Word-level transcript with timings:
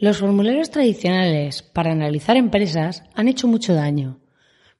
Los 0.00 0.16
formularios 0.16 0.70
tradicionales 0.70 1.60
para 1.60 1.92
analizar 1.92 2.38
empresas 2.38 3.04
han 3.14 3.28
hecho 3.28 3.46
mucho 3.46 3.74
daño. 3.74 4.18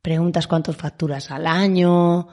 Preguntas 0.01 0.47
cuántos 0.47 0.77
facturas 0.77 1.31
al 1.31 1.47
año, 1.47 2.29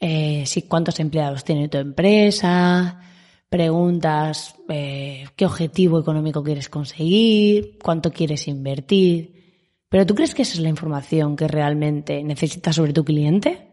eh, 0.00 0.42
si 0.44 0.62
cuántos 0.62 0.98
empleados 0.98 1.44
tiene 1.44 1.68
tu 1.68 1.78
empresa, 1.78 3.00
preguntas 3.48 4.56
eh, 4.68 5.26
qué 5.36 5.46
objetivo 5.46 6.00
económico 6.00 6.42
quieres 6.42 6.68
conseguir, 6.68 7.78
cuánto 7.80 8.10
quieres 8.10 8.48
invertir. 8.48 9.60
Pero 9.88 10.04
¿tú 10.04 10.16
crees 10.16 10.34
que 10.34 10.42
esa 10.42 10.54
es 10.54 10.60
la 10.60 10.68
información 10.68 11.36
que 11.36 11.46
realmente 11.46 12.24
necesitas 12.24 12.74
sobre 12.74 12.92
tu 12.92 13.04
cliente? 13.04 13.68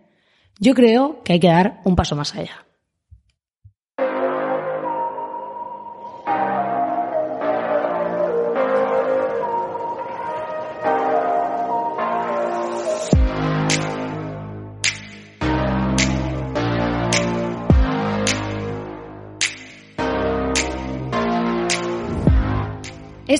Yo 0.59 0.75
creo 0.75 1.23
que 1.23 1.33
hay 1.33 1.39
que 1.39 1.47
dar 1.47 1.81
un 1.85 1.95
paso 1.95 2.15
más 2.15 2.35
allá. 2.35 2.68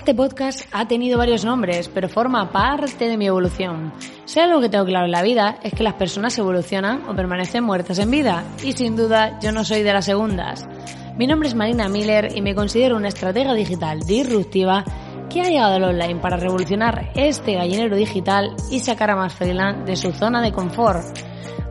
Este 0.09 0.17
podcast 0.23 0.61
ha 0.71 0.88
tenido 0.88 1.19
varios 1.19 1.45
nombres, 1.45 1.88
pero 1.88 2.09
forma 2.09 2.52
parte 2.52 3.07
de 3.07 3.15
mi 3.15 3.27
evolución. 3.27 3.93
Si 4.25 4.39
algo 4.39 4.59
que 4.59 4.67
tengo 4.67 4.85
claro 4.85 5.05
en 5.05 5.11
la 5.11 5.21
vida 5.21 5.59
es 5.61 5.71
que 5.71 5.83
las 5.83 5.93
personas 5.93 6.35
evolucionan 6.39 7.07
o 7.07 7.15
permanecen 7.15 7.63
muertas 7.63 7.99
en 7.99 8.09
vida, 8.09 8.43
y 8.63 8.71
sin 8.71 8.95
duda 8.95 9.39
yo 9.39 9.52
no 9.52 9.63
soy 9.63 9.83
de 9.83 9.93
las 9.93 10.05
segundas. 10.05 10.67
Mi 11.15 11.27
nombre 11.27 11.47
es 11.47 11.53
Marina 11.53 11.89
Miller 11.89 12.35
y 12.35 12.41
me 12.41 12.55
considero 12.55 12.97
una 12.97 13.09
estratega 13.09 13.53
digital 13.53 13.99
disruptiva 13.99 14.83
que 15.30 15.41
ha 15.41 15.49
llegado 15.49 15.75
al 15.75 15.83
online 15.83 16.19
para 16.19 16.37
revolucionar 16.37 17.11
este 17.13 17.53
gallinero 17.53 17.95
digital 17.95 18.55
y 18.71 18.80
sacar 18.80 19.11
a 19.11 19.15
más 19.15 19.35
freelance 19.35 19.83
de 19.83 19.95
su 19.95 20.11
zona 20.11 20.41
de 20.41 20.52
confort. 20.52 21.05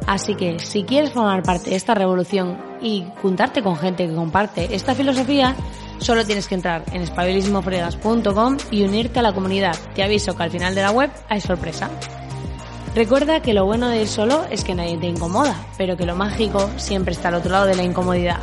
Así 0.06 0.36
que 0.36 0.60
si 0.60 0.84
quieres 0.84 1.10
formar 1.10 1.42
parte 1.42 1.70
de 1.70 1.76
esta 1.76 1.94
revolución 1.94 2.56
y 2.80 3.04
juntarte 3.20 3.64
con 3.64 3.74
gente 3.74 4.06
que 4.06 4.14
comparte 4.14 4.76
esta 4.76 4.94
filosofía, 4.94 5.56
Solo 5.98 6.24
tienes 6.24 6.48
que 6.48 6.54
entrar 6.54 6.84
en 6.92 7.02
espabilismofregas.com 7.02 8.56
y 8.70 8.84
unirte 8.84 9.18
a 9.18 9.22
la 9.22 9.34
comunidad. 9.34 9.76
Te 9.94 10.02
aviso 10.02 10.36
que 10.36 10.42
al 10.42 10.50
final 10.50 10.74
de 10.74 10.82
la 10.82 10.90
web 10.90 11.10
hay 11.28 11.40
sorpresa. 11.40 11.90
Recuerda 12.94 13.42
que 13.42 13.54
lo 13.54 13.64
bueno 13.64 13.88
de 13.88 14.02
ir 14.02 14.08
solo 14.08 14.44
es 14.50 14.64
que 14.64 14.74
nadie 14.74 14.96
te 14.96 15.06
incomoda, 15.06 15.56
pero 15.76 15.96
que 15.96 16.06
lo 16.06 16.16
mágico 16.16 16.70
siempre 16.76 17.12
está 17.12 17.28
al 17.28 17.34
otro 17.34 17.52
lado 17.52 17.66
de 17.66 17.76
la 17.76 17.82
incomodidad. 17.82 18.38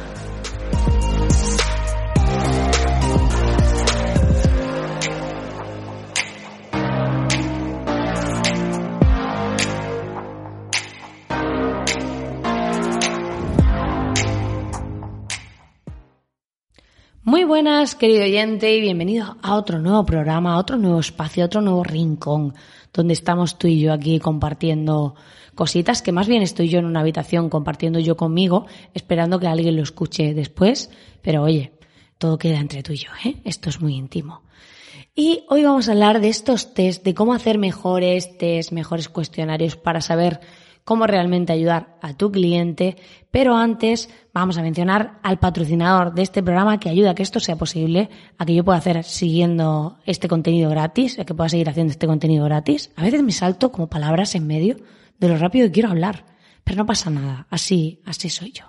Buenas, 17.56 17.96
querido 17.96 18.26
oyente, 18.26 18.76
y 18.76 18.82
bienvenido 18.82 19.38
a 19.42 19.56
otro 19.56 19.80
nuevo 19.80 20.06
programa, 20.06 20.56
a 20.56 20.58
otro 20.58 20.76
nuevo 20.76 21.00
espacio, 21.00 21.42
a 21.42 21.46
otro 21.46 21.62
nuevo 21.62 21.86
rincón, 21.86 22.54
donde 22.92 23.14
estamos 23.14 23.58
tú 23.58 23.68
y 23.68 23.80
yo 23.80 23.94
aquí 23.94 24.20
compartiendo 24.20 25.16
cositas 25.56 26.02
que 26.02 26.12
más 26.12 26.28
bien 26.28 26.42
estoy 26.42 26.68
yo 26.68 26.80
en 26.80 26.86
una 26.86 27.00
habitación 27.00 27.50
compartiendo 27.50 27.98
yo 28.00 28.18
conmigo, 28.18 28.66
esperando 28.94 29.40
que 29.40 29.48
alguien 29.48 29.78
lo 29.78 29.84
escuche 29.84 30.34
después, 30.34 30.90
pero 31.22 31.44
oye, 31.44 31.72
todo 32.18 32.38
queda 32.38 32.60
entre 32.60 32.84
tú 32.84 32.92
y 32.92 32.98
yo, 32.98 33.12
¿eh? 33.24 33.38
Esto 33.46 33.70
es 33.70 33.80
muy 33.80 33.96
íntimo. 33.96 34.42
Y 35.16 35.46
hoy 35.48 35.64
vamos 35.64 35.88
a 35.88 35.94
hablar 35.94 36.20
de 36.20 36.28
estos 36.28 36.74
test, 36.74 37.06
de 37.06 37.14
cómo 37.14 37.34
hacer 37.34 37.58
mejores 37.58 38.38
test, 38.38 38.74
mejores 38.74 39.08
cuestionarios 39.08 39.78
para 39.78 40.02
saber 40.02 40.42
cómo 40.86 41.08
realmente 41.08 41.52
ayudar 41.52 41.98
a 42.02 42.14
tu 42.14 42.32
cliente, 42.32 42.96
pero 43.32 43.58
antes 43.58 44.08
vamos 44.34 44.58
a 44.58 44.62
mencionar 44.62 45.20
al 45.24 45.40
patrocinador 45.40 46.14
de 46.14 46.22
este 46.22 46.44
programa 46.44 46.80
que 46.80 46.90
ayuda 46.90 47.12
a 47.12 47.16
que 47.16 47.24
esto 47.24 47.40
sea 47.40 47.56
posible, 47.58 48.10
a 48.38 48.46
que 48.46 48.54
yo 48.54 48.64
pueda 48.64 48.78
hacer 48.78 49.04
siguiendo 49.04 49.98
este 50.06 50.28
contenido 50.28 50.70
gratis, 50.70 51.18
a 51.18 51.26
que 51.26 51.34
pueda 51.34 51.50
seguir 51.50 51.70
haciendo 51.70 51.92
este 51.92 52.06
contenido 52.06 52.46
gratis. 52.46 52.92
A 52.96 53.02
veces 53.02 53.24
me 53.24 53.32
salto 53.32 53.72
como 53.72 53.90
palabras 53.90 54.36
en 54.36 54.46
medio 54.46 54.78
de 55.20 55.28
lo 55.28 55.38
rápido 55.38 55.66
que 55.68 55.74
quiero 55.74 55.90
hablar, 55.90 56.24
pero 56.64 56.78
no 56.78 56.86
pasa 56.86 57.10
nada, 57.10 57.48
así, 57.50 58.00
así 58.06 58.30
soy 58.30 58.52
yo. 58.52 58.66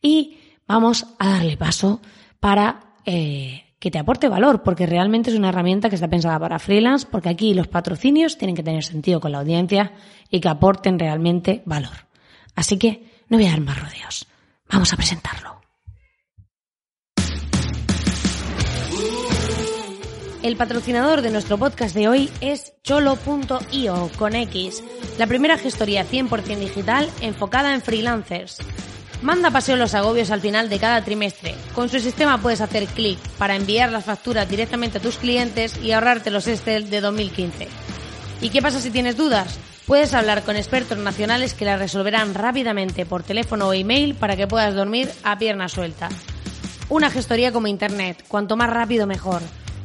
Y 0.00 0.38
vamos 0.68 1.04
a 1.18 1.30
darle 1.30 1.56
paso 1.56 2.00
para 2.38 2.94
eh, 3.04 3.63
que 3.84 3.90
te 3.90 3.98
aporte 3.98 4.30
valor, 4.30 4.62
porque 4.62 4.86
realmente 4.86 5.28
es 5.28 5.36
una 5.36 5.50
herramienta 5.50 5.90
que 5.90 5.96
está 5.96 6.08
pensada 6.08 6.38
para 6.38 6.58
freelance, 6.58 7.06
porque 7.10 7.28
aquí 7.28 7.52
los 7.52 7.68
patrocinios 7.68 8.38
tienen 8.38 8.56
que 8.56 8.62
tener 8.62 8.82
sentido 8.82 9.20
con 9.20 9.30
la 9.30 9.40
audiencia 9.40 9.92
y 10.30 10.40
que 10.40 10.48
aporten 10.48 10.98
realmente 10.98 11.60
valor. 11.66 11.92
Así 12.54 12.78
que 12.78 13.04
no 13.28 13.36
voy 13.36 13.46
a 13.46 13.50
dar 13.50 13.60
más 13.60 13.78
rodeos. 13.78 14.26
Vamos 14.72 14.90
a 14.90 14.96
presentarlo. 14.96 15.60
El 20.42 20.56
patrocinador 20.56 21.20
de 21.20 21.30
nuestro 21.30 21.58
podcast 21.58 21.94
de 21.94 22.08
hoy 22.08 22.30
es 22.40 22.72
cholo.io 22.84 24.10
con 24.16 24.34
X, 24.34 24.82
la 25.18 25.26
primera 25.26 25.58
gestoría 25.58 26.06
100% 26.06 26.56
digital 26.56 27.10
enfocada 27.20 27.74
en 27.74 27.82
freelancers. 27.82 28.60
Manda 29.22 29.50
paseo 29.50 29.76
los 29.76 29.94
agobios 29.94 30.30
al 30.30 30.40
final 30.40 30.68
de 30.68 30.78
cada 30.78 31.02
trimestre. 31.02 31.54
Con 31.74 31.88
su 31.88 31.98
sistema 32.00 32.40
puedes 32.40 32.60
hacer 32.60 32.86
clic 32.86 33.18
para 33.38 33.56
enviar 33.56 33.90
las 33.90 34.04
facturas 34.04 34.48
directamente 34.48 34.98
a 34.98 35.00
tus 35.00 35.16
clientes 35.16 35.78
y 35.82 35.92
ahorrarte 35.92 36.30
los 36.30 36.46
Excel 36.46 36.90
de 36.90 37.00
2015. 37.00 37.68
¿Y 38.40 38.50
qué 38.50 38.60
pasa 38.60 38.80
si 38.80 38.90
tienes 38.90 39.16
dudas? 39.16 39.58
Puedes 39.86 40.14
hablar 40.14 40.42
con 40.42 40.56
expertos 40.56 40.98
nacionales 40.98 41.54
que 41.54 41.64
las 41.64 41.78
resolverán 41.78 42.34
rápidamente 42.34 43.04
por 43.06 43.22
teléfono 43.22 43.68
o 43.68 43.72
email 43.74 44.14
para 44.14 44.36
que 44.36 44.46
puedas 44.46 44.74
dormir 44.74 45.10
a 45.22 45.38
pierna 45.38 45.68
suelta. 45.68 46.08
Una 46.88 47.10
gestoría 47.10 47.52
como 47.52 47.66
Internet, 47.66 48.24
cuanto 48.28 48.56
más 48.56 48.70
rápido 48.70 49.06
mejor. 49.06 49.42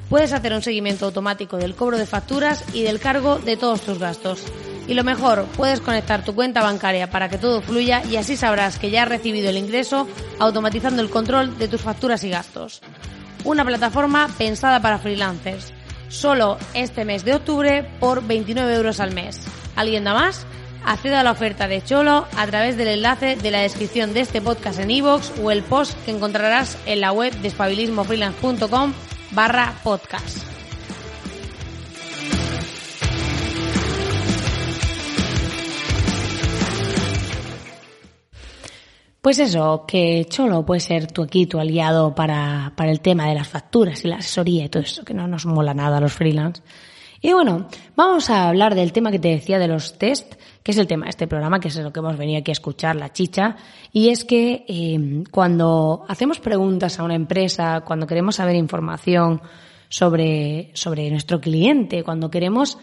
Puedes 0.09 0.33
hacer 0.33 0.53
un 0.53 0.61
seguimiento 0.61 1.05
automático 1.05 1.57
del 1.57 1.75
cobro 1.75 1.97
de 1.97 2.05
facturas 2.05 2.63
y 2.73 2.83
del 2.83 2.99
cargo 2.99 3.39
de 3.39 3.57
todos 3.57 3.81
tus 3.81 3.99
gastos. 3.99 4.43
Y 4.89 4.95
lo 4.95 5.03
mejor, 5.03 5.45
puedes 5.55 5.81
conectar 5.81 6.25
tu 6.25 6.33
cuenta 6.33 6.63
bancaria 6.63 7.11
para 7.11 7.29
que 7.29 7.37
todo 7.37 7.61
fluya 7.61 8.01
y 8.09 8.15
así 8.15 8.35
sabrás 8.35 8.79
que 8.79 8.89
ya 8.89 9.03
has 9.03 9.09
recibido 9.09 9.51
el 9.51 9.57
ingreso 9.57 10.07
automatizando 10.39 11.03
el 11.03 11.11
control 11.11 11.59
de 11.59 11.67
tus 11.67 11.81
facturas 11.81 12.23
y 12.23 12.31
gastos. 12.31 12.81
Una 13.43 13.63
plataforma 13.63 14.27
pensada 14.35 14.81
para 14.81 14.97
freelancers. 14.97 15.73
Solo 16.07 16.57
este 16.73 17.05
mes 17.05 17.23
de 17.23 17.35
octubre 17.35 17.87
por 17.99 18.25
29 18.25 18.73
euros 18.77 18.99
al 18.99 19.13
mes. 19.13 19.39
¿Alguien 19.75 20.05
da 20.05 20.15
más? 20.15 20.47
Accede 20.83 21.17
a 21.17 21.23
la 21.23 21.33
oferta 21.33 21.67
de 21.67 21.83
Cholo 21.83 22.25
a 22.35 22.47
través 22.47 22.75
del 22.75 22.87
enlace 22.87 23.35
de 23.35 23.51
la 23.51 23.61
descripción 23.61 24.13
de 24.13 24.21
este 24.21 24.41
podcast 24.41 24.79
en 24.79 24.89
iVoox 24.89 25.37
o 25.43 25.51
el 25.51 25.61
post 25.61 26.03
que 26.03 26.11
encontrarás 26.11 26.79
en 26.87 27.01
la 27.01 27.11
web 27.11 27.31
de 27.41 27.49
espabilismofreelance.com 27.49 28.93
barra 29.33 29.71
podcast. 29.83 30.48
Pues 39.21 39.39
eso, 39.39 39.83
que 39.85 40.25
Cholo 40.29 40.65
puede 40.65 40.79
ser 40.79 41.11
tu 41.11 41.21
aquí, 41.23 41.45
tu 41.45 41.59
aliado 41.59 42.15
para, 42.15 42.71
para 42.77 42.89
el 42.89 43.01
tema 43.01 43.27
de 43.27 43.35
las 43.35 43.49
facturas 43.49 44.03
y 44.05 44.07
la 44.07 44.17
asesoría 44.17 44.65
y 44.65 44.69
todo 44.69 44.83
eso, 44.83 45.03
que 45.03 45.13
no 45.13 45.27
nos 45.27 45.45
mola 45.45 45.73
nada 45.73 45.97
a 45.97 46.01
los 46.01 46.13
freelance. 46.13 46.61
Y 47.21 47.33
bueno, 47.33 47.67
vamos 47.97 48.29
a 48.29 48.47
hablar 48.47 48.75
del 48.75 48.93
tema 48.93 49.11
que 49.11 49.19
te 49.19 49.27
decía 49.27 49.59
de 49.59 49.67
los 49.67 49.97
test, 49.97 50.35
que 50.63 50.71
es 50.71 50.77
el 50.77 50.87
tema 50.87 51.05
de 51.05 51.09
este 51.09 51.27
programa, 51.27 51.59
que 51.59 51.67
es 51.67 51.75
lo 51.75 51.91
que 51.91 51.99
hemos 51.99 52.17
venido 52.17 52.39
aquí 52.39 52.51
a 52.51 52.53
escuchar, 52.53 52.95
la 52.95 53.11
chicha. 53.11 53.57
Y 53.91 54.07
es 54.07 54.23
que 54.23 54.63
eh, 54.69 55.23
cuando 55.29 56.05
hacemos 56.07 56.39
preguntas 56.39 56.97
a 56.97 57.03
una 57.03 57.15
empresa, 57.15 57.81
cuando 57.81 58.07
queremos 58.07 58.37
saber 58.37 58.55
información 58.55 59.41
sobre, 59.89 60.71
sobre 60.75 61.11
nuestro 61.11 61.41
cliente, 61.41 62.03
cuando 62.03 62.31
queremos 62.31 62.77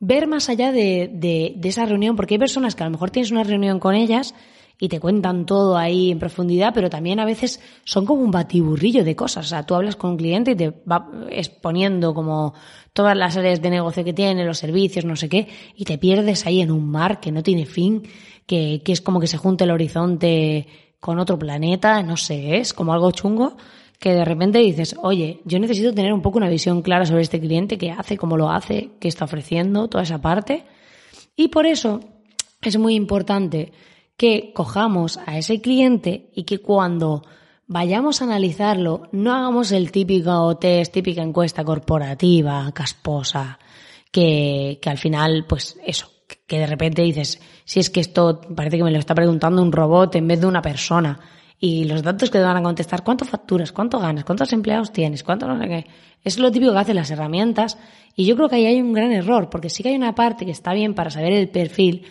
ver 0.00 0.26
más 0.26 0.50
allá 0.50 0.70
de, 0.70 1.08
de, 1.10 1.54
de 1.56 1.68
esa 1.70 1.86
reunión, 1.86 2.14
porque 2.14 2.34
hay 2.34 2.38
personas 2.38 2.74
que 2.74 2.82
a 2.82 2.86
lo 2.86 2.92
mejor 2.92 3.10
tienes 3.10 3.30
una 3.30 3.44
reunión 3.44 3.78
con 3.78 3.94
ellas 3.94 4.34
y 4.82 4.88
te 4.88 4.98
cuentan 4.98 5.46
todo 5.46 5.76
ahí 5.76 6.10
en 6.10 6.18
profundidad, 6.18 6.74
pero 6.74 6.90
también 6.90 7.20
a 7.20 7.24
veces 7.24 7.60
son 7.84 8.04
como 8.04 8.20
un 8.20 8.32
batiburrillo 8.32 9.04
de 9.04 9.14
cosas. 9.14 9.46
O 9.46 9.48
sea, 9.48 9.64
tú 9.64 9.76
hablas 9.76 9.94
con 9.94 10.10
un 10.10 10.16
cliente 10.16 10.50
y 10.50 10.56
te 10.56 10.70
va 10.70 11.08
exponiendo 11.30 12.12
como 12.12 12.52
todas 12.92 13.16
las 13.16 13.36
áreas 13.36 13.62
de 13.62 13.70
negocio 13.70 14.02
que 14.02 14.12
tiene, 14.12 14.44
los 14.44 14.58
servicios, 14.58 15.04
no 15.04 15.14
sé 15.14 15.28
qué, 15.28 15.46
y 15.76 15.84
te 15.84 15.98
pierdes 15.98 16.46
ahí 16.46 16.60
en 16.60 16.72
un 16.72 16.90
mar 16.90 17.20
que 17.20 17.30
no 17.30 17.44
tiene 17.44 17.64
fin, 17.64 18.02
que, 18.44 18.82
que 18.84 18.90
es 18.90 19.00
como 19.00 19.20
que 19.20 19.28
se 19.28 19.36
junta 19.36 19.62
el 19.62 19.70
horizonte 19.70 20.66
con 20.98 21.20
otro 21.20 21.38
planeta, 21.38 22.02
no 22.02 22.16
sé, 22.16 22.56
es 22.56 22.72
como 22.72 22.92
algo 22.92 23.12
chungo 23.12 23.56
que 24.00 24.14
de 24.14 24.24
repente 24.24 24.58
dices, 24.58 24.96
oye, 25.00 25.42
yo 25.44 25.60
necesito 25.60 25.94
tener 25.94 26.12
un 26.12 26.22
poco 26.22 26.38
una 26.38 26.48
visión 26.48 26.82
clara 26.82 27.06
sobre 27.06 27.22
este 27.22 27.38
cliente, 27.38 27.78
qué 27.78 27.92
hace, 27.92 28.16
cómo 28.16 28.36
lo 28.36 28.50
hace, 28.50 28.90
qué 28.98 29.06
está 29.06 29.26
ofreciendo, 29.26 29.86
toda 29.86 30.02
esa 30.02 30.20
parte. 30.20 30.64
Y 31.36 31.46
por 31.48 31.66
eso 31.66 32.00
es 32.60 32.76
muy 32.78 32.96
importante 32.96 33.70
que 34.16 34.52
cojamos 34.54 35.18
a 35.26 35.38
ese 35.38 35.60
cliente 35.60 36.30
y 36.34 36.44
que 36.44 36.58
cuando 36.58 37.22
vayamos 37.66 38.20
a 38.20 38.24
analizarlo 38.24 39.08
no 39.12 39.34
hagamos 39.34 39.72
el 39.72 39.90
típico 39.90 40.56
test, 40.58 40.92
típica 40.92 41.22
encuesta 41.22 41.64
corporativa, 41.64 42.70
casposa, 42.72 43.58
que, 44.10 44.78
que 44.80 44.90
al 44.90 44.98
final, 44.98 45.46
pues 45.48 45.78
eso, 45.84 46.08
que 46.46 46.58
de 46.58 46.66
repente 46.66 47.02
dices, 47.02 47.40
si 47.64 47.80
es 47.80 47.90
que 47.90 48.00
esto 48.00 48.40
parece 48.54 48.76
que 48.76 48.84
me 48.84 48.90
lo 48.90 48.98
está 48.98 49.14
preguntando 49.14 49.62
un 49.62 49.72
robot 49.72 50.14
en 50.16 50.28
vez 50.28 50.40
de 50.40 50.46
una 50.46 50.62
persona. 50.62 51.18
Y 51.58 51.84
los 51.84 52.02
datos 52.02 52.28
que 52.28 52.38
te 52.38 52.44
van 52.44 52.56
a 52.56 52.62
contestar, 52.62 53.04
¿cuánto 53.04 53.24
facturas? 53.24 53.70
¿Cuánto 53.70 54.00
ganas? 54.00 54.24
¿Cuántos 54.24 54.52
empleados 54.52 54.92
tienes? 54.92 55.22
¿Cuánto 55.22 55.46
no 55.46 55.58
sé 55.60 55.68
qué? 55.68 55.86
Es 56.24 56.38
lo 56.38 56.50
típico 56.50 56.72
que 56.72 56.78
hacen 56.78 56.96
las 56.96 57.10
herramientas. 57.10 57.78
Y 58.16 58.26
yo 58.26 58.34
creo 58.34 58.48
que 58.48 58.56
ahí 58.56 58.66
hay 58.66 58.82
un 58.82 58.92
gran 58.92 59.12
error, 59.12 59.48
porque 59.48 59.70
sí 59.70 59.82
que 59.82 59.90
hay 59.90 59.94
una 59.94 60.14
parte 60.14 60.44
que 60.44 60.50
está 60.50 60.72
bien 60.72 60.94
para 60.94 61.10
saber 61.10 61.32
el 61.32 61.48
perfil, 61.48 62.04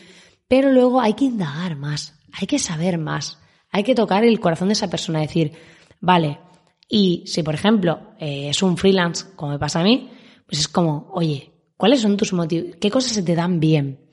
pero 0.51 0.69
luego 0.69 0.99
hay 0.99 1.13
que 1.13 1.23
indagar 1.23 1.77
más, 1.77 2.13
hay 2.33 2.45
que 2.45 2.59
saber 2.59 2.97
más, 2.97 3.39
hay 3.71 3.83
que 3.83 3.95
tocar 3.95 4.25
el 4.25 4.41
corazón 4.41 4.67
de 4.67 4.73
esa 4.73 4.89
persona, 4.89 5.21
decir, 5.21 5.53
vale, 6.01 6.39
y 6.89 7.23
si 7.25 7.41
por 7.41 7.55
ejemplo 7.55 8.15
eh, 8.19 8.49
es 8.49 8.61
un 8.61 8.75
freelance, 8.75 9.27
como 9.37 9.53
me 9.53 9.59
pasa 9.59 9.79
a 9.79 9.83
mí, 9.85 10.11
pues 10.45 10.59
es 10.59 10.67
como, 10.67 11.09
oye, 11.13 11.53
¿cuáles 11.77 12.01
son 12.01 12.17
tus 12.17 12.33
motivos? 12.33 12.75
¿Qué 12.81 12.91
cosas 12.91 13.13
se 13.13 13.23
te 13.23 13.33
dan 13.33 13.61
bien? 13.61 14.09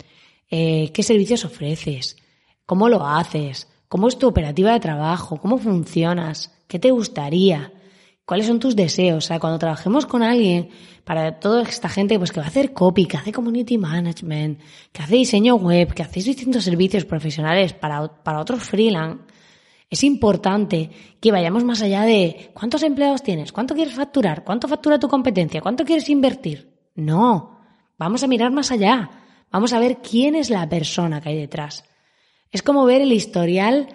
Eh, 0.49 0.93
¿Qué 0.95 1.03
servicios 1.03 1.45
ofreces? 1.45 2.17
¿Cómo 2.65 2.89
lo 2.89 3.05
haces? 3.05 3.67
¿Cómo 3.89 4.07
es 4.07 4.17
tu 4.17 4.29
operativa 4.29 4.73
de 4.73 4.79
trabajo? 4.79 5.39
¿Cómo 5.39 5.59
funcionas? 5.59 6.55
¿Qué 6.69 6.79
te 6.79 6.93
gustaría? 6.93 7.73
¿Cuáles 8.29 8.47
son 8.47 8.59
tus 8.59 8.77
deseos? 8.77 9.25
O 9.25 9.27
sea, 9.27 9.41
cuando 9.41 9.59
trabajemos 9.59 10.05
con 10.05 10.23
alguien, 10.23 10.69
para 11.03 11.41
toda 11.41 11.63
esta 11.63 11.89
gente 11.89 12.19
pues 12.19 12.31
que 12.31 12.41
va 12.41 12.45
a 12.45 12.51
hacer 12.51 12.75
copy, 12.75 13.07
que 13.07 13.17
hace 13.17 13.33
community 13.33 13.79
management, 13.79 14.61
que 14.93 15.03
hace 15.03 15.15
diseño 15.15 15.55
web, 15.55 15.95
que 15.95 16.03
hace 16.03 16.21
distintos 16.21 16.63
servicios 16.63 17.07
profesionales 17.07 17.73
para, 17.73 18.07
para 18.23 18.41
otros 18.41 18.63
freelance, 18.63 19.25
es 19.89 20.05
importante 20.05 20.91
que 21.19 21.33
vayamos 21.33 21.65
más 21.65 21.81
allá 21.81 22.03
de 22.03 22.51
cuántos 22.53 22.83
empleados 22.83 23.23
tienes, 23.23 23.51
cuánto 23.51 23.75
quieres 23.75 23.95
facturar, 23.95 24.45
cuánto 24.45 24.69
factura 24.69 24.99
tu 24.99 25.09
competencia, 25.09 25.63
cuánto 25.63 25.87
quieres 25.87 26.11
invertir. 26.11 26.71
No, 26.97 27.59
vamos 27.97 28.23
a 28.25 28.27
mirar 28.27 28.53
más 28.53 28.71
allá. 28.71 29.09
Vamos 29.51 29.73
a 29.73 29.79
ver 29.79 30.03
quién 30.03 30.35
es 30.35 30.51
la 30.51 30.69
persona 30.69 31.23
que 31.23 31.31
hay 31.31 31.39
detrás. 31.39 31.83
Es 32.53 32.63
como 32.63 32.85
ver 32.85 33.01
el 33.01 33.13
historial 33.13 33.89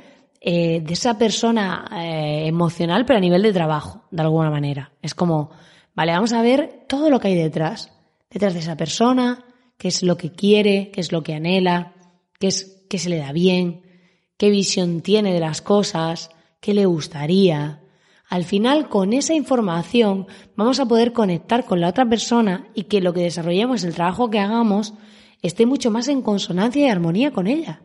eh, 0.45 0.81
de 0.81 0.93
esa 0.93 1.17
persona 1.17 1.85
eh, 1.93 2.47
emocional, 2.47 3.05
pero 3.05 3.17
a 3.17 3.21
nivel 3.21 3.41
de 3.43 3.53
trabajo, 3.53 4.03
de 4.11 4.23
alguna 4.23 4.49
manera. 4.49 4.91
Es 5.01 5.15
como, 5.15 5.51
vale, 5.95 6.11
vamos 6.11 6.33
a 6.33 6.41
ver 6.41 6.83
todo 6.89 7.09
lo 7.09 7.21
que 7.21 7.29
hay 7.29 7.35
detrás, 7.35 7.93
detrás 8.29 8.53
de 8.53 8.59
esa 8.59 8.75
persona, 8.75 9.45
qué 9.77 9.87
es 9.87 10.03
lo 10.03 10.17
que 10.17 10.33
quiere, 10.33 10.91
qué 10.91 10.99
es 10.99 11.13
lo 11.13 11.23
que 11.23 11.33
anhela, 11.33 11.93
qué 12.39 12.47
es 12.47 12.85
qué 12.89 12.99
se 12.99 13.09
le 13.09 13.19
da 13.19 13.31
bien, 13.31 13.83
qué 14.35 14.49
visión 14.49 14.99
tiene 14.99 15.33
de 15.33 15.39
las 15.39 15.61
cosas, 15.61 16.29
qué 16.59 16.73
le 16.73 16.85
gustaría. 16.85 17.81
Al 18.29 18.43
final, 18.43 18.89
con 18.89 19.13
esa 19.13 19.33
información, 19.33 20.27
vamos 20.57 20.81
a 20.81 20.85
poder 20.85 21.13
conectar 21.13 21.63
con 21.63 21.79
la 21.79 21.87
otra 21.87 22.05
persona 22.05 22.67
y 22.75 22.83
que 22.83 22.99
lo 22.99 23.13
que 23.13 23.21
desarrollemos, 23.21 23.85
el 23.85 23.95
trabajo 23.95 24.29
que 24.29 24.39
hagamos, 24.39 24.93
esté 25.41 25.65
mucho 25.65 25.89
más 25.89 26.09
en 26.09 26.21
consonancia 26.21 26.85
y 26.85 26.89
armonía 26.89 27.31
con 27.31 27.47
ella. 27.47 27.81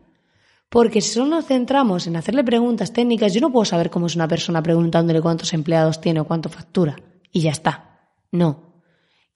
Porque 0.69 1.01
si 1.01 1.13
solo 1.13 1.27
nos 1.27 1.45
centramos 1.45 2.05
en 2.05 2.15
hacerle 2.15 2.43
preguntas 2.43 2.93
técnicas, 2.93 3.33
yo 3.33 3.41
no 3.41 3.51
puedo 3.51 3.65
saber 3.65 3.89
cómo 3.89 4.05
es 4.05 4.15
una 4.15 4.27
persona 4.27 4.61
preguntándole 4.61 5.21
cuántos 5.21 5.53
empleados 5.53 5.99
tiene 5.99 6.19
o 6.19 6.25
cuánto 6.25 6.49
factura. 6.49 6.95
Y 7.31 7.41
ya 7.41 7.51
está. 7.51 8.11
No. 8.31 8.83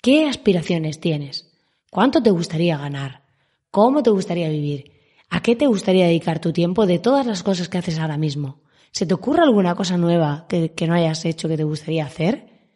¿Qué 0.02 0.28
aspiraciones 0.28 1.00
tienes? 1.00 1.52
¿Cuánto 1.90 2.22
te 2.22 2.30
gustaría 2.30 2.78
ganar? 2.78 3.24
¿Cómo 3.72 4.04
te 4.04 4.12
gustaría 4.12 4.50
vivir? 4.50 4.92
¿A 5.30 5.42
qué 5.42 5.56
te 5.56 5.66
gustaría 5.66 6.06
dedicar 6.06 6.40
tu 6.40 6.54
tiempo 6.54 6.86
de 6.86 7.00
todas 7.00 7.26
las 7.26 7.42
cosas 7.42 7.68
que 7.68 7.80
haces 7.80 7.98
ahora 7.98 8.18
mismo? 8.18 8.62
¿Se 8.92 9.08
te 9.08 9.16
ocurre 9.16 9.42
alguna 9.42 9.74
cosa 9.74 9.98
nueva 9.98 10.46
que, 10.48 10.74
que 10.74 10.86
no 10.86 10.94
hayas 10.94 11.26
hecho 11.26 11.48
que 11.48 11.58
te 11.58 11.64
gustaría 11.64 12.06
hacer? 12.06 12.70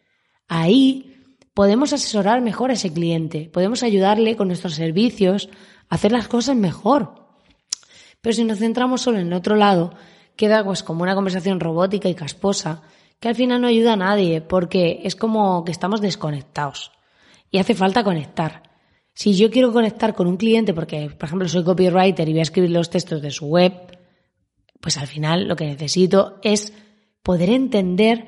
Ahí 0.47 1.23
podemos 1.53 1.93
asesorar 1.93 2.41
mejor 2.41 2.71
a 2.71 2.73
ese 2.73 2.91
cliente, 2.91 3.49
podemos 3.53 3.83
ayudarle 3.83 4.35
con 4.35 4.47
nuestros 4.47 4.73
servicios 4.73 5.49
a 5.89 5.95
hacer 5.95 6.11
las 6.11 6.27
cosas 6.27 6.55
mejor. 6.55 7.26
Pero 8.27 8.35
si 8.35 8.43
nos 8.43 8.59
centramos 8.59 9.03
solo 9.03 9.19
en 9.19 9.27
el 9.27 9.33
otro 9.33 9.55
lado, 9.55 9.93
queda 10.35 10.61
pues 10.61 10.83
como 10.83 11.03
una 11.03 11.15
conversación 11.15 11.61
robótica 11.61 12.09
y 12.09 12.13
casposa 12.13 12.81
que 13.21 13.29
al 13.29 13.35
final 13.35 13.61
no 13.61 13.67
ayuda 13.67 13.93
a 13.93 13.95
nadie 13.95 14.41
porque 14.41 14.99
es 15.05 15.15
como 15.15 15.63
que 15.63 15.71
estamos 15.71 16.01
desconectados 16.01 16.91
y 17.49 17.59
hace 17.59 17.73
falta 17.73 18.03
conectar. 18.03 18.63
Si 19.13 19.33
yo 19.33 19.49
quiero 19.49 19.71
conectar 19.71 20.13
con 20.13 20.27
un 20.27 20.35
cliente 20.35 20.73
porque, 20.73 21.09
por 21.09 21.27
ejemplo, 21.27 21.47
soy 21.47 21.63
copywriter 21.63 22.27
y 22.27 22.33
voy 22.33 22.39
a 22.39 22.43
escribir 22.43 22.71
los 22.71 22.89
textos 22.89 23.21
de 23.21 23.31
su 23.31 23.45
web, 23.45 23.97
pues 24.81 24.97
al 24.97 25.07
final 25.07 25.47
lo 25.47 25.55
que 25.55 25.67
necesito 25.67 26.39
es 26.43 26.73
poder 27.23 27.49
entender 27.49 28.25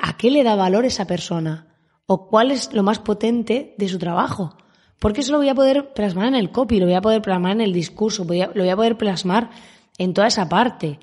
a 0.00 0.16
qué 0.16 0.30
le 0.30 0.44
da 0.44 0.54
valor 0.54 0.84
esa 0.84 1.08
persona 1.08 1.74
o 2.06 2.28
cuál 2.28 2.52
es 2.52 2.72
lo 2.72 2.84
más 2.84 3.00
potente 3.00 3.74
de 3.76 3.88
su 3.88 3.98
trabajo. 3.98 4.56
Porque 5.02 5.22
eso 5.22 5.32
lo 5.32 5.38
voy 5.38 5.48
a 5.48 5.54
poder 5.56 5.92
plasmar 5.94 6.28
en 6.28 6.36
el 6.36 6.52
copy, 6.52 6.78
lo 6.78 6.86
voy 6.86 6.94
a 6.94 7.00
poder 7.00 7.22
plasmar 7.22 7.56
en 7.56 7.60
el 7.60 7.72
discurso, 7.72 8.22
lo 8.22 8.28
voy 8.28 8.68
a 8.68 8.76
poder 8.76 8.96
plasmar 8.96 9.50
en 9.98 10.14
toda 10.14 10.28
esa 10.28 10.48
parte. 10.48 11.00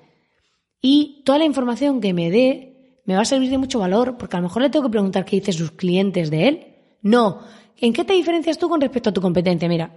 Y 0.82 1.22
toda 1.26 1.40
la 1.40 1.44
información 1.44 2.00
que 2.00 2.14
me 2.14 2.32
dé 2.32 3.02
me 3.04 3.16
va 3.16 3.24
a 3.24 3.26
servir 3.26 3.50
de 3.50 3.58
mucho 3.58 3.78
valor, 3.78 4.18
porque 4.18 4.38
a 4.38 4.40
lo 4.40 4.48
mejor 4.48 4.62
le 4.62 4.70
tengo 4.70 4.86
que 4.86 4.92
preguntar 4.92 5.26
qué 5.26 5.36
dicen 5.36 5.54
sus 5.54 5.72
clientes 5.72 6.32
de 6.32 6.48
él. 6.48 6.68
No. 7.02 7.42
¿En 7.76 7.92
qué 7.92 8.06
te 8.06 8.14
diferencias 8.14 8.58
tú 8.58 8.70
con 8.70 8.80
respecto 8.80 9.10
a 9.10 9.14
tu 9.14 9.20
competencia? 9.20 9.68
Mira, 9.68 9.94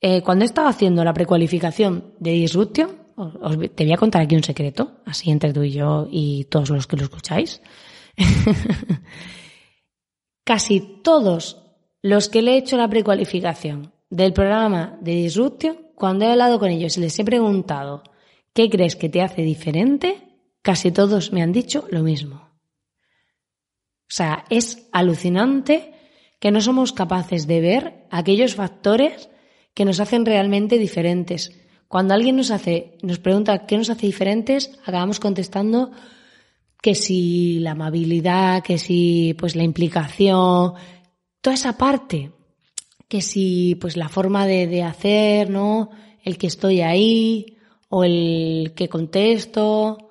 eh, 0.00 0.22
cuando 0.22 0.44
estaba 0.44 0.68
haciendo 0.68 1.04
la 1.04 1.14
precualificación 1.14 2.14
de 2.18 2.32
Disruption, 2.32 2.90
te 3.76 3.84
voy 3.84 3.92
a 3.92 3.96
contar 3.96 4.22
aquí 4.22 4.34
un 4.34 4.42
secreto, 4.42 5.02
así 5.06 5.30
entre 5.30 5.52
tú 5.52 5.62
y 5.62 5.70
yo 5.70 6.08
y 6.10 6.46
todos 6.46 6.70
los 6.70 6.88
que 6.88 6.96
lo 6.96 7.04
escucháis. 7.04 7.62
Casi 10.44 10.80
todos 11.04 11.69
los 12.02 12.28
que 12.28 12.42
le 12.42 12.52
he 12.52 12.58
hecho 12.58 12.76
la 12.76 12.88
precualificación 12.88 13.92
del 14.08 14.32
programa 14.32 14.98
de 15.00 15.14
Disruption, 15.14 15.88
cuando 15.94 16.24
he 16.24 16.30
hablado 16.32 16.58
con 16.58 16.70
ellos 16.70 16.96
y 16.96 17.00
les 17.00 17.18
he 17.18 17.24
preguntado 17.24 18.02
¿qué 18.54 18.68
crees 18.68 18.96
que 18.96 19.08
te 19.08 19.22
hace 19.22 19.42
diferente? 19.42 20.22
Casi 20.62 20.90
todos 20.90 21.32
me 21.32 21.42
han 21.42 21.52
dicho 21.52 21.86
lo 21.90 22.02
mismo. 22.02 22.36
O 22.36 24.12
sea, 24.12 24.44
es 24.50 24.88
alucinante 24.92 25.92
que 26.40 26.50
no 26.50 26.60
somos 26.60 26.92
capaces 26.92 27.46
de 27.46 27.60
ver 27.60 28.06
aquellos 28.10 28.54
factores 28.54 29.30
que 29.74 29.84
nos 29.84 30.00
hacen 30.00 30.26
realmente 30.26 30.78
diferentes. 30.78 31.52
Cuando 31.86 32.14
alguien 32.14 32.36
nos 32.36 32.50
hace, 32.50 32.98
nos 33.02 33.18
pregunta 33.18 33.66
qué 33.66 33.76
nos 33.76 33.90
hace 33.90 34.06
diferentes, 34.06 34.78
acabamos 34.84 35.20
contestando 35.20 35.92
que 36.82 36.94
si 36.94 37.58
la 37.60 37.72
amabilidad, 37.72 38.62
que 38.62 38.78
si 38.78 39.34
pues 39.38 39.54
la 39.54 39.64
implicación, 39.64 40.74
toda 41.40 41.54
esa 41.54 41.76
parte, 41.76 42.32
que 43.08 43.22
si 43.22 43.74
pues 43.80 43.96
la 43.96 44.08
forma 44.08 44.46
de, 44.46 44.66
de 44.66 44.82
hacer, 44.82 45.50
¿no? 45.50 45.90
El 46.22 46.38
que 46.38 46.46
estoy 46.46 46.80
ahí, 46.80 47.58
o 47.88 48.04
el 48.04 48.72
que 48.76 48.88
contesto, 48.88 50.10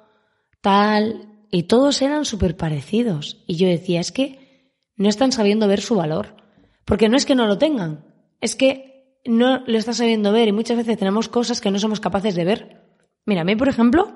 tal, 0.62 1.30
y 1.52 1.64
todos 1.64 2.02
eran 2.02 2.26
súper 2.26 2.58
parecidos. 2.58 3.44
Y 3.48 3.56
yo 3.56 3.68
decía, 3.68 4.00
es 4.00 4.12
que 4.12 4.74
no 4.96 5.10
están 5.10 5.32
sabiendo 5.32 5.68
ver 5.68 5.82
su 5.82 5.96
valor. 5.96 6.36
Porque 6.86 7.08
no 7.08 7.18
es 7.18 7.26
que 7.26 7.36
no 7.36 7.46
lo 7.46 7.58
tengan, 7.58 8.06
es 8.42 8.56
que 8.56 9.20
no 9.26 9.64
lo 9.66 9.78
están 9.78 9.94
sabiendo 9.94 10.32
ver 10.32 10.48
y 10.48 10.52
muchas 10.52 10.78
veces 10.78 10.98
tenemos 10.98 11.30
cosas 11.30 11.62
que 11.62 11.70
no 11.70 11.78
somos 11.78 12.00
capaces 12.00 12.36
de 12.36 12.46
ver. 12.46 12.82
Mira, 13.26 13.42
a 13.42 13.44
mí, 13.44 13.56
por 13.56 13.70
ejemplo, 13.70 14.12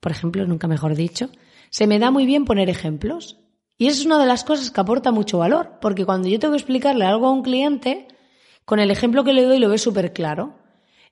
por 0.00 0.12
ejemplo, 0.12 0.46
nunca 0.46 0.66
mejor 0.66 0.94
dicho, 0.94 1.28
se 1.68 1.86
me 1.86 1.98
da 1.98 2.10
muy 2.10 2.24
bien 2.26 2.46
poner 2.46 2.70
ejemplos. 2.70 3.39
Y 3.80 3.86
es 3.86 4.04
una 4.04 4.18
de 4.18 4.26
las 4.26 4.44
cosas 4.44 4.70
que 4.70 4.78
aporta 4.78 5.10
mucho 5.10 5.38
valor, 5.38 5.78
porque 5.80 6.04
cuando 6.04 6.28
yo 6.28 6.38
tengo 6.38 6.52
que 6.52 6.58
explicarle 6.58 7.06
algo 7.06 7.26
a 7.26 7.32
un 7.32 7.42
cliente, 7.42 8.08
con 8.66 8.78
el 8.78 8.90
ejemplo 8.90 9.24
que 9.24 9.32
le 9.32 9.42
doy 9.42 9.58
lo 9.58 9.70
ve 9.70 9.78
súper 9.78 10.12
claro. 10.12 10.58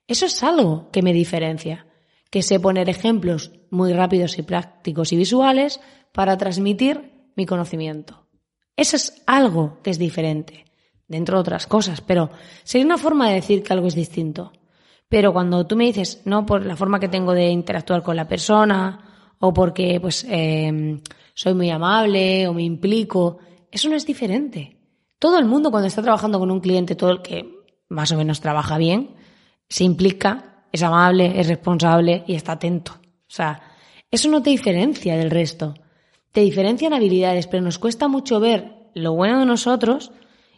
Eso 0.07 0.27
es 0.27 0.43
algo 0.43 0.87
que 0.91 1.01
me 1.01 1.11
diferencia, 1.11 1.87
que 2.29 2.43
sé 2.43 2.59
poner 2.59 2.87
ejemplos 2.87 3.49
muy 3.71 3.91
rápidos 3.93 4.37
y 4.37 4.43
prácticos 4.43 5.11
y 5.11 5.17
visuales 5.17 5.81
para 6.13 6.37
transmitir 6.37 7.31
mi 7.35 7.47
conocimiento. 7.47 8.27
Eso 8.77 8.97
es 8.97 9.19
algo 9.25 9.79
que 9.81 9.89
es 9.89 9.97
diferente, 9.97 10.65
dentro 11.07 11.37
de 11.37 11.41
otras 11.41 11.65
cosas, 11.65 12.01
pero 12.01 12.29
sería 12.63 12.85
una 12.85 12.99
forma 12.99 13.29
de 13.29 13.33
decir 13.33 13.63
que 13.63 13.73
algo 13.73 13.87
es 13.87 13.95
distinto. 13.95 14.51
Pero 15.07 15.33
cuando 15.33 15.65
tú 15.65 15.75
me 15.75 15.85
dices, 15.85 16.21
no 16.25 16.45
por 16.45 16.63
la 16.63 16.75
forma 16.75 16.99
que 16.99 17.07
tengo 17.07 17.33
de 17.33 17.49
interactuar 17.49 18.03
con 18.03 18.15
la 18.15 18.27
persona, 18.27 19.33
o 19.39 19.51
porque 19.51 19.99
pues 19.99 20.23
eh, 20.29 21.01
soy 21.39 21.53
muy 21.53 21.69
amable 21.69 22.49
o 22.49 22.53
me 22.53 22.63
implico, 22.63 23.37
eso 23.71 23.87
no 23.87 23.95
es 23.95 24.05
diferente. 24.05 24.75
Todo 25.19 25.39
el 25.39 25.45
mundo 25.45 25.71
cuando 25.71 25.87
está 25.87 26.01
trabajando 26.01 26.37
con 26.37 26.51
un 26.51 26.59
cliente, 26.59 26.95
todo 26.95 27.11
el 27.11 27.21
que 27.21 27.63
más 27.87 28.11
o 28.11 28.17
menos 28.17 28.41
trabaja 28.41 28.77
bien, 28.77 29.15
se 29.69 29.85
implica, 29.85 30.65
es 30.73 30.83
amable, 30.83 31.39
es 31.39 31.47
responsable 31.47 32.25
y 32.27 32.35
está 32.35 32.51
atento. 32.51 32.91
O 33.01 33.31
sea, 33.31 33.61
eso 34.11 34.27
no 34.29 34.43
te 34.43 34.49
diferencia 34.49 35.15
del 35.15 35.31
resto. 35.31 35.75
Te 36.33 36.41
diferencian 36.41 36.93
habilidades, 36.93 37.47
pero 37.47 37.63
nos 37.63 37.79
cuesta 37.79 38.09
mucho 38.09 38.41
ver 38.41 38.89
lo 38.93 39.13
bueno 39.13 39.39
de 39.39 39.45
nosotros 39.45 40.11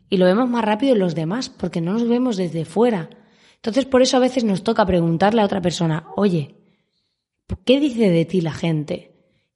y 0.10 0.18
lo 0.18 0.26
vemos 0.26 0.50
más 0.50 0.66
rápido 0.66 0.94
en 0.94 1.00
los 1.00 1.14
demás, 1.14 1.50
porque 1.50 1.80
no 1.80 1.94
nos 1.94 2.10
vemos 2.10 2.38
desde 2.38 2.66
fuera. 2.66 3.08
Entonces, 3.58 3.86
por 3.86 4.02
eso 4.02 4.18
a 4.18 4.22
veces 4.22 4.44
nos 4.44 4.64
toca 4.64 4.84
preguntarle 4.88 5.44
a 5.44 5.46
otra 5.46 5.62
persona, 5.62 6.08
oye, 6.16 6.56
¿qué 7.66 7.80
dice 7.80 8.10
de 8.10 8.26
ti 8.26 8.42
la 8.42 8.54
gente? 8.54 9.11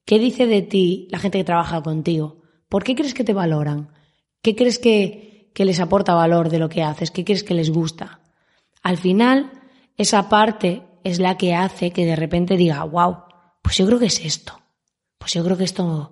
¿Qué 0.05 0.19
dice 0.19 0.45
de 0.45 0.61
ti 0.61 1.07
la 1.09 1.19
gente 1.19 1.39
que 1.39 1.43
trabaja 1.43 1.81
contigo? 1.81 2.41
¿Por 2.69 2.83
qué 2.83 2.95
crees 2.95 3.15
que 3.15 3.23
te 3.23 3.33
valoran? 3.33 3.89
¿Qué 4.43 4.55
crees 4.55 4.77
que, 4.77 5.51
que 5.55 5.65
les 5.65 5.79
aporta 5.79 6.13
valor 6.13 6.49
de 6.49 6.59
lo 6.59 6.69
que 6.69 6.83
haces? 6.83 7.09
¿Qué 7.09 7.25
crees 7.25 7.43
que 7.43 7.55
les 7.55 7.71
gusta? 7.71 8.21
Al 8.83 8.97
final, 8.97 9.51
esa 9.97 10.29
parte 10.29 10.83
es 11.03 11.19
la 11.19 11.37
que 11.37 11.55
hace 11.55 11.89
que 11.91 12.05
de 12.05 12.15
repente 12.15 12.55
diga, 12.55 12.83
wow, 12.83 13.17
pues 13.63 13.77
yo 13.77 13.87
creo 13.87 13.97
que 13.97 14.05
es 14.05 14.23
esto. 14.23 14.61
Pues 15.17 15.33
yo 15.33 15.43
creo 15.43 15.57
que 15.57 15.63
esto 15.63 16.11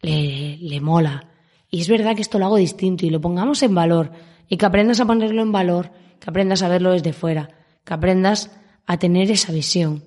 le, 0.00 0.56
le 0.58 0.80
mola. 0.80 1.28
Y 1.68 1.80
es 1.80 1.88
verdad 1.88 2.14
que 2.14 2.22
esto 2.22 2.38
lo 2.38 2.44
hago 2.44 2.56
distinto 2.56 3.04
y 3.04 3.10
lo 3.10 3.20
pongamos 3.20 3.62
en 3.64 3.74
valor 3.74 4.12
y 4.48 4.56
que 4.56 4.66
aprendas 4.66 5.00
a 5.00 5.06
ponerlo 5.06 5.42
en 5.42 5.50
valor, 5.50 5.90
que 6.20 6.30
aprendas 6.30 6.62
a 6.62 6.68
verlo 6.68 6.92
desde 6.92 7.12
fuera, 7.12 7.48
que 7.84 7.94
aprendas 7.94 8.52
a 8.86 8.98
tener 8.98 9.32
esa 9.32 9.52
visión. 9.52 10.04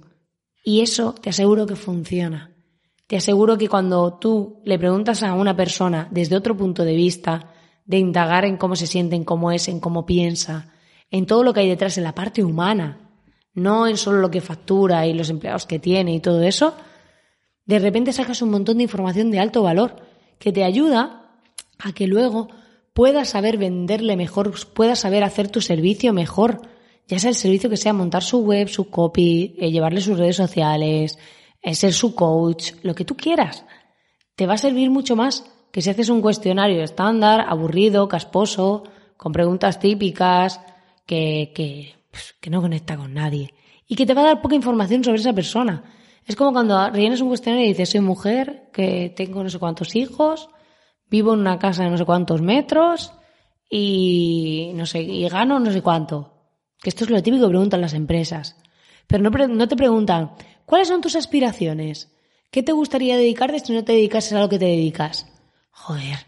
Y 0.63 0.81
eso 0.81 1.13
te 1.13 1.31
aseguro 1.31 1.65
que 1.65 1.75
funciona. 1.75 2.54
Te 3.07 3.17
aseguro 3.17 3.57
que 3.57 3.69
cuando 3.69 4.17
tú 4.17 4.61
le 4.65 4.79
preguntas 4.79 5.21
a 5.21 5.33
una 5.35 5.55
persona 5.55 6.07
desde 6.11 6.35
otro 6.35 6.57
punto 6.57 6.83
de 6.83 6.95
vista, 6.95 7.53
de 7.85 7.99
indagar 7.99 8.45
en 8.45 8.57
cómo 8.57 8.75
se 8.75 8.87
siente, 8.87 9.15
en 9.15 9.23
cómo 9.23 9.51
es, 9.51 9.67
en 9.67 9.79
cómo 9.79 10.05
piensa, 10.05 10.73
en 11.11 11.27
todo 11.27 11.43
lo 11.43 11.53
que 11.53 11.59
hay 11.59 11.69
detrás, 11.69 11.97
en 11.97 12.03
la 12.03 12.15
parte 12.15 12.43
humana, 12.43 13.11
no 13.53 13.87
en 13.87 13.97
solo 13.97 14.19
lo 14.19 14.31
que 14.31 14.41
factura 14.41 15.05
y 15.05 15.13
los 15.13 15.29
empleados 15.29 15.67
que 15.67 15.77
tiene 15.77 16.15
y 16.15 16.19
todo 16.19 16.41
eso, 16.41 16.75
de 17.65 17.79
repente 17.79 18.11
sacas 18.11 18.41
un 18.41 18.49
montón 18.49 18.77
de 18.77 18.83
información 18.83 19.29
de 19.31 19.39
alto 19.39 19.61
valor 19.61 19.97
que 20.39 20.51
te 20.51 20.63
ayuda 20.63 21.39
a 21.77 21.93
que 21.93 22.07
luego 22.07 22.49
puedas 22.93 23.29
saber 23.29 23.57
venderle 23.57 24.17
mejor, 24.17 24.53
puedas 24.73 24.99
saber 24.99 25.23
hacer 25.23 25.49
tu 25.49 25.61
servicio 25.61 26.11
mejor, 26.11 26.61
ya 27.07 27.19
sea 27.19 27.29
el 27.29 27.35
servicio 27.35 27.69
que 27.69 27.77
sea 27.77 27.93
montar 27.93 28.23
su 28.23 28.39
web, 28.39 28.67
su 28.67 28.89
copy, 28.89 29.55
eh, 29.59 29.71
llevarle 29.71 30.01
sus 30.01 30.17
redes 30.17 30.37
sociales, 30.37 31.19
ser 31.73 31.93
su 31.93 32.13
coach, 32.13 32.73
lo 32.83 32.93
que 32.93 33.05
tú 33.05 33.15
quieras. 33.17 33.65
Te 34.35 34.45
va 34.45 34.53
a 34.53 34.57
servir 34.57 34.91
mucho 34.91 35.15
más 35.15 35.51
que 35.71 35.81
si 35.81 35.89
haces 35.89 36.09
un 36.09 36.21
cuestionario 36.21 36.83
estándar, 36.83 37.45
aburrido, 37.47 38.07
casposo, 38.07 38.83
con 39.17 39.31
preguntas 39.31 39.79
típicas, 39.79 40.59
que, 41.05 41.51
que, 41.55 41.95
pues, 42.11 42.35
que 42.39 42.49
no 42.49 42.61
conecta 42.61 42.97
con 42.97 43.13
nadie 43.13 43.53
y 43.87 43.95
que 43.95 44.05
te 44.05 44.13
va 44.13 44.21
a 44.21 44.25
dar 44.25 44.41
poca 44.41 44.55
información 44.55 45.03
sobre 45.03 45.19
esa 45.19 45.33
persona. 45.33 45.83
Es 46.25 46.35
como 46.35 46.53
cuando 46.53 46.89
rellenas 46.89 47.21
un 47.21 47.27
cuestionario 47.27 47.65
y 47.65 47.69
dices, 47.69 47.89
soy 47.89 48.01
mujer, 48.01 48.69
que 48.73 49.13
tengo 49.15 49.43
no 49.43 49.49
sé 49.49 49.59
cuántos 49.59 49.95
hijos, 49.95 50.49
vivo 51.09 51.33
en 51.33 51.41
una 51.41 51.59
casa 51.59 51.83
de 51.83 51.91
no 51.91 51.97
sé 51.97 52.05
cuántos 52.05 52.41
metros 52.41 53.13
y 53.69 54.71
no 54.75 54.85
sé, 54.85 55.01
y 55.01 55.27
gano 55.29 55.59
no 55.59 55.71
sé 55.71 55.81
cuánto. 55.81 56.31
Que 56.81 56.89
esto 56.89 57.03
es 57.03 57.09
lo 57.09 57.21
típico 57.21 57.45
que 57.45 57.49
preguntan 57.49 57.81
las 57.81 57.93
empresas. 57.93 58.57
Pero 59.07 59.29
no, 59.29 59.47
no 59.47 59.67
te 59.67 59.75
preguntan, 59.75 60.31
¿cuáles 60.65 60.87
son 60.87 61.01
tus 61.01 61.15
aspiraciones? 61.15 62.11
¿Qué 62.51 62.63
te 62.63 62.71
gustaría 62.71 63.17
dedicarte 63.17 63.59
si 63.59 63.73
no 63.73 63.83
te 63.83 63.93
dedicases 63.93 64.33
a 64.33 64.39
lo 64.39 64.49
que 64.49 64.59
te 64.59 64.65
dedicas? 64.65 65.27
Joder, 65.71 66.25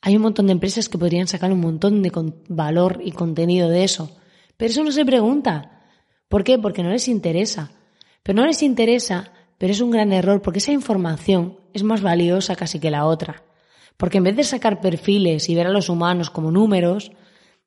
hay 0.00 0.16
un 0.16 0.22
montón 0.22 0.46
de 0.46 0.52
empresas 0.52 0.88
que 0.88 0.98
podrían 0.98 1.26
sacar 1.26 1.52
un 1.52 1.60
montón 1.60 2.02
de 2.02 2.12
valor 2.48 3.00
y 3.04 3.12
contenido 3.12 3.68
de 3.68 3.84
eso. 3.84 4.16
Pero 4.56 4.70
eso 4.70 4.84
no 4.84 4.92
se 4.92 5.04
pregunta. 5.04 5.82
¿Por 6.28 6.44
qué? 6.44 6.58
Porque 6.58 6.82
no 6.82 6.90
les 6.90 7.08
interesa. 7.08 7.72
Pero 8.22 8.40
no 8.40 8.46
les 8.46 8.62
interesa, 8.62 9.32
pero 9.58 9.72
es 9.72 9.80
un 9.80 9.90
gran 9.90 10.12
error 10.12 10.42
porque 10.42 10.58
esa 10.58 10.72
información 10.72 11.58
es 11.72 11.82
más 11.82 12.02
valiosa 12.02 12.54
casi 12.54 12.78
que 12.78 12.90
la 12.90 13.06
otra. 13.06 13.42
Porque 13.96 14.18
en 14.18 14.24
vez 14.24 14.36
de 14.36 14.44
sacar 14.44 14.80
perfiles 14.80 15.48
y 15.48 15.54
ver 15.54 15.66
a 15.66 15.72
los 15.72 15.88
humanos 15.88 16.30
como 16.30 16.50
números, 16.50 17.12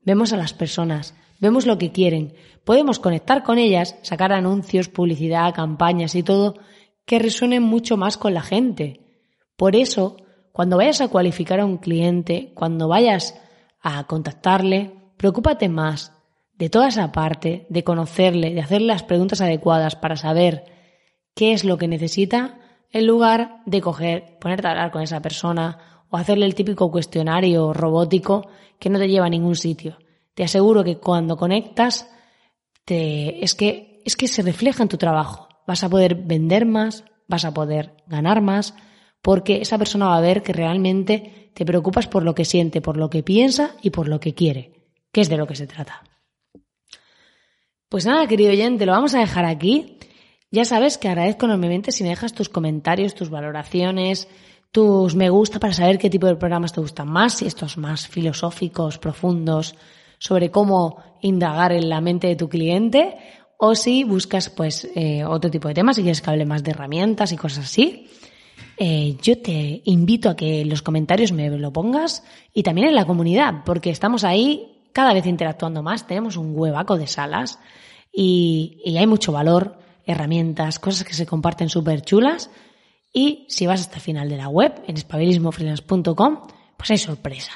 vemos 0.08 0.32
a 0.32 0.38
las 0.38 0.54
personas, 0.54 1.16
vemos 1.42 1.66
lo 1.66 1.78
que 1.78 1.92
quieren, 1.92 2.34
podemos 2.64 2.98
conectar 2.98 3.44
con 3.44 3.58
ellas, 3.58 3.98
sacar 4.04 4.32
anuncios, 4.32 4.88
publicidad, 4.88 5.54
campañas 5.54 6.16
y 6.16 6.24
todo 6.24 6.56
que 7.06 7.20
resuenen 7.20 7.62
mucho 7.62 7.98
más 7.98 8.16
con 8.16 8.34
la 8.34 8.42
gente. 8.42 9.02
Por 9.58 9.76
eso, 9.76 10.16
cuando 10.54 10.78
vayas 10.78 11.02
a 11.02 11.10
cualificar 11.10 11.60
a 11.60 11.66
un 11.66 11.78
cliente, 11.78 12.54
cuando 12.56 12.88
vayas 12.88 13.38
a 13.82 14.06
contactarle, 14.06 14.94
preocúpate 15.18 15.68
más 15.68 16.14
de 16.54 16.70
toda 16.70 16.88
esa 16.88 17.12
parte, 17.12 17.68
de 17.70 17.84
conocerle, 17.84 18.54
de 18.54 18.62
hacerle 18.62 18.88
las 18.88 19.04
preguntas 19.04 19.42
adecuadas 19.42 19.98
para 19.98 20.16
saber 20.16 20.64
qué 21.36 21.52
es 21.52 21.66
lo 21.66 21.78
que 21.78 21.90
necesita, 21.90 22.62
en 22.92 23.08
lugar 23.08 23.62
de 23.66 23.82
coger, 23.82 24.38
ponerte 24.40 24.68
a 24.68 24.72
hablar 24.72 24.92
con 24.92 25.02
esa 25.02 25.22
persona 25.22 25.97
o 26.10 26.18
hacerle 26.18 26.46
el 26.46 26.56
típico 26.56 26.92
cuestionario 26.92 27.74
robótico 27.74 28.48
que 28.80 28.90
no 28.90 29.00
te 29.00 29.08
lleva 29.08 29.26
a 29.26 29.30
ningún 29.30 29.56
sitio. 29.56 29.98
Te 30.34 30.44
aseguro 30.44 30.84
que 30.84 30.98
cuando 30.98 31.38
conectas, 31.38 32.10
te, 32.86 33.44
es 33.44 33.56
que, 33.56 34.02
es 34.06 34.16
que 34.16 34.28
se 34.28 34.42
refleja 34.42 34.84
en 34.84 34.90
tu 34.90 34.98
trabajo. 34.98 35.48
Vas 35.66 35.84
a 35.84 35.90
poder 35.90 36.16
vender 36.16 36.66
más, 36.66 37.04
vas 37.28 37.44
a 37.44 37.54
poder 37.54 37.96
ganar 38.08 38.42
más, 38.42 38.76
porque 39.22 39.62
esa 39.62 39.78
persona 39.78 40.08
va 40.08 40.18
a 40.18 40.22
ver 40.22 40.44
que 40.44 40.54
realmente 40.54 41.52
te 41.54 41.66
preocupas 41.66 42.08
por 42.08 42.24
lo 42.24 42.36
que 42.36 42.46
siente, 42.46 42.82
por 42.82 42.98
lo 42.98 43.10
que 43.10 43.24
piensa 43.24 43.76
y 43.82 43.90
por 43.90 44.08
lo 44.08 44.20
que 44.20 44.34
quiere, 44.34 44.86
que 45.12 45.22
es 45.22 45.30
de 45.30 45.38
lo 45.38 45.48
que 45.48 45.56
se 45.56 45.68
trata. 45.68 46.04
Pues 47.90 48.06
nada, 48.06 48.28
querido 48.28 48.52
oyente, 48.52 48.86
lo 48.86 48.92
vamos 48.92 49.16
a 49.16 49.20
dejar 49.20 49.46
aquí. 49.46 49.98
Ya 50.52 50.66
sabes 50.66 50.98
que 50.98 51.10
agradezco 51.10 51.46
enormemente 51.46 51.92
si 51.92 52.04
me 52.04 52.10
dejas 52.10 52.34
tus 52.34 52.48
comentarios, 52.48 53.16
tus 53.16 53.30
valoraciones, 53.30 54.28
tus 54.78 55.16
me 55.16 55.32
gusta 55.32 55.60
para 55.60 55.74
saber 55.74 55.98
qué 55.98 56.08
tipo 56.08 56.28
de 56.28 56.36
programas 56.36 56.72
te 56.72 56.80
gustan 56.80 57.10
más, 57.10 57.34
si 57.34 57.48
estos 57.48 57.80
más 57.80 58.08
filosóficos, 58.08 59.00
profundos, 59.00 59.74
sobre 60.20 60.52
cómo 60.52 61.02
indagar 61.24 61.72
en 61.72 61.90
la 61.90 62.00
mente 62.00 62.28
de 62.28 62.36
tu 62.36 62.48
cliente, 62.48 63.18
o 63.58 63.74
si 63.74 64.04
buscas 64.04 64.52
pues 64.52 64.88
eh, 64.94 65.26
otro 65.26 65.50
tipo 65.50 65.68
de 65.68 65.74
temas, 65.74 65.96
si 65.96 66.04
quieres 66.04 66.22
que 66.22 66.30
hable 66.30 66.46
más 66.46 66.64
de 66.64 66.70
herramientas 66.70 67.32
y 67.32 67.38
cosas 67.38 67.66
así. 67.66 68.08
Eh, 68.78 69.18
yo 69.20 69.42
te 69.42 69.82
invito 69.86 70.30
a 70.30 70.36
que 70.36 70.62
en 70.62 70.70
los 70.70 70.84
comentarios 70.84 71.32
me 71.32 71.50
lo 71.50 71.74
pongas 71.74 72.24
y 72.54 72.62
también 72.62 72.90
en 72.90 72.94
la 72.94 73.06
comunidad, 73.06 73.64
porque 73.66 73.90
estamos 73.90 74.24
ahí 74.24 74.84
cada 74.94 75.12
vez 75.12 75.26
interactuando 75.26 75.82
más, 75.82 76.06
tenemos 76.06 76.38
un 76.38 76.52
huevaco 76.56 77.00
de 77.00 77.08
salas 77.08 77.58
y, 78.14 78.84
hay 78.96 79.08
mucho 79.08 79.32
valor, 79.32 79.80
herramientas, 80.06 80.78
cosas 80.78 81.04
que 81.04 81.16
se 81.16 81.26
comparten 81.26 81.68
súper 81.68 82.04
chulas. 82.04 82.52
Y 83.14 83.46
si 83.50 83.66
vas 83.66 83.82
hasta 83.82 83.96
el 83.96 84.02
final 84.02 84.30
de 84.30 84.38
la 84.38 84.50
web, 84.50 84.74
en 84.88 84.96
espabilismofreelance.com, 84.96 86.48
pues 86.78 86.92
hay 86.92 86.98
sorpresa. 86.98 87.52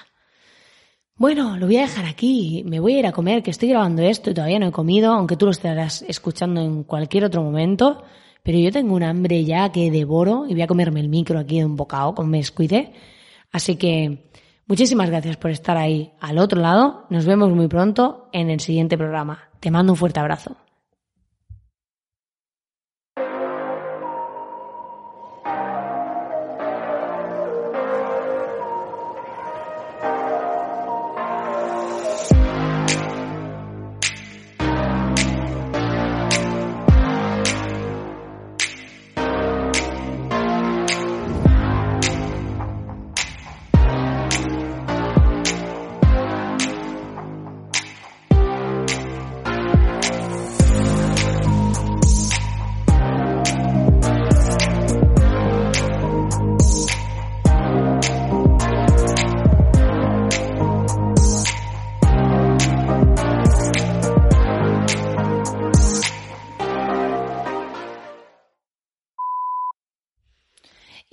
Bueno, 1.15 1.57
lo 1.57 1.67
voy 1.67 1.77
a 1.77 1.81
dejar 1.81 2.05
aquí. 2.05 2.63
Me 2.65 2.79
voy 2.79 2.95
a 2.95 2.99
ir 2.99 3.07
a 3.07 3.11
comer, 3.11 3.43
que 3.43 3.51
estoy 3.51 3.69
grabando 3.69 4.01
esto 4.01 4.31
y 4.31 4.33
todavía 4.33 4.59
no 4.59 4.67
he 4.67 4.71
comido, 4.71 5.13
aunque 5.13 5.37
tú 5.37 5.45
lo 5.45 5.51
estarás 5.51 6.03
escuchando 6.07 6.61
en 6.61 6.83
cualquier 6.83 7.25
otro 7.25 7.43
momento. 7.43 8.03
Pero 8.43 8.57
yo 8.57 8.71
tengo 8.71 8.95
un 8.95 9.03
hambre 9.03 9.43
ya 9.43 9.71
que 9.71 9.91
devoro 9.91 10.45
y 10.47 10.53
voy 10.53 10.63
a 10.63 10.67
comerme 10.67 10.99
el 10.99 11.09
micro 11.09 11.37
aquí 11.37 11.59
de 11.59 11.65
un 11.65 11.75
bocado 11.75 12.15
con 12.15 12.31
descuide. 12.31 12.93
Así 13.51 13.75
que 13.75 14.31
Muchísimas 14.71 15.09
gracias 15.09 15.35
por 15.35 15.51
estar 15.51 15.75
ahí 15.75 16.13
al 16.21 16.37
otro 16.37 16.61
lado. 16.61 17.05
Nos 17.09 17.25
vemos 17.25 17.51
muy 17.51 17.67
pronto 17.67 18.29
en 18.31 18.49
el 18.49 18.61
siguiente 18.61 18.97
programa. 18.97 19.49
Te 19.59 19.69
mando 19.69 19.91
un 19.91 19.97
fuerte 19.97 20.21
abrazo. 20.21 20.55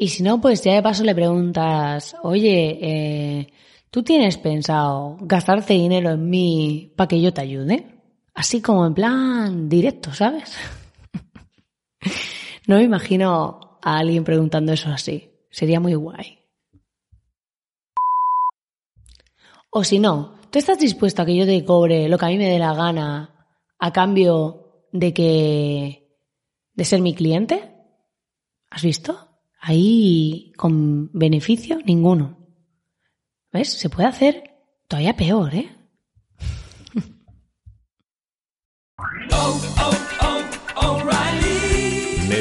Y 0.09 0.11
si 0.11 0.23
no, 0.23 0.41
pues 0.41 0.65
ya 0.65 0.73
de 0.73 0.83
paso 0.83 1.05
le 1.05 1.15
preguntas, 1.15 2.17
oye, 2.23 2.79
eh, 2.81 3.53
¿tú 3.91 4.03
tienes 4.03 4.39
pensado 4.39 5.19
gastarte 5.21 5.75
dinero 5.75 6.13
en 6.13 6.31
mí 6.31 6.95
para 6.97 7.09
que 7.09 7.21
yo 7.21 7.35
te 7.35 7.43
ayude? 7.43 8.01
Así 8.33 8.63
como 8.63 8.87
en 8.87 8.95
plan 8.95 9.69
directo, 9.69 10.15
¿sabes? 10.15 10.57
no 12.67 12.77
me 12.77 12.85
imagino 12.85 13.79
a 13.83 13.99
alguien 13.99 14.25
preguntando 14.25 14.73
eso 14.73 14.89
así. 14.89 15.29
Sería 15.51 15.79
muy 15.79 15.93
guay. 15.93 16.39
O 19.69 19.85
si 19.85 19.99
no, 19.99 20.37
¿tú 20.49 20.59
estás 20.59 20.79
dispuesto 20.79 21.21
a 21.21 21.27
que 21.27 21.37
yo 21.37 21.45
te 21.45 21.63
cobre 21.67 22.09
lo 22.09 22.17
que 22.17 22.25
a 22.25 22.29
mí 22.31 22.39
me 22.39 22.49
dé 22.49 22.59
la 22.59 22.73
gana 22.73 23.47
a 23.79 23.93
cambio 23.93 24.87
de 24.91 25.13
que 25.13 26.17
de 26.73 26.85
ser 26.87 27.03
mi 27.03 27.15
cliente? 27.15 27.75
¿Has 28.71 28.83
visto? 28.83 29.28
Ahí 29.61 30.53
con 30.57 31.11
beneficio 31.13 31.79
ninguno. 31.85 32.39
¿Ves? 33.53 33.73
Se 33.73 33.91
puede 33.91 34.09
hacer 34.09 34.45
todavía 34.87 35.17
peor, 35.17 35.55
¿eh? 35.55 35.69